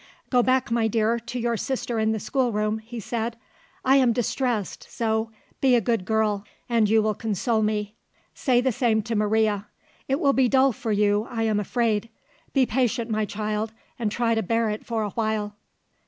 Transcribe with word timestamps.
"Go 0.31 0.41
back, 0.41 0.71
my 0.71 0.87
dear, 0.87 1.19
to 1.19 1.39
your 1.39 1.55
sister 1.55 1.99
in 1.99 2.11
the 2.11 2.19
schoolroom," 2.19 2.79
he 2.79 2.99
said. 2.99 3.37
"I 3.85 3.97
am 3.97 4.13
distressed, 4.13 4.87
Zo; 4.91 5.29
be 5.61 5.75
a 5.75 5.79
good 5.79 6.05
girl, 6.05 6.43
and 6.67 6.89
you 6.89 7.03
will 7.03 7.13
console 7.13 7.61
me. 7.61 7.93
Say 8.33 8.61
the 8.61 8.71
same 8.71 9.03
to 9.03 9.15
Maria. 9.15 9.67
It 10.07 10.19
will 10.19 10.33
be 10.33 10.49
dull 10.49 10.71
for 10.71 10.91
you, 10.91 11.27
I 11.29 11.43
am 11.43 11.59
afraid. 11.59 12.09
Be 12.51 12.65
patient, 12.65 13.11
my 13.11 13.25
child, 13.25 13.73
and 13.99 14.11
try 14.11 14.33
to 14.33 14.41
bear 14.41 14.71
it 14.71 14.83
for 14.83 15.03
a 15.03 15.11
while." 15.11 15.53